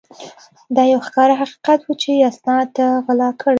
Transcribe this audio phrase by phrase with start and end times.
[0.75, 3.49] دا یو ښکاره حقیقت وو چې اسناد ده غلا کړي ول.